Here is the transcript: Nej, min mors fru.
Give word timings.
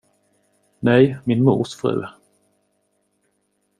Nej, 0.79 1.15
min 1.23 1.43
mors 1.43 1.75
fru. 1.75 2.05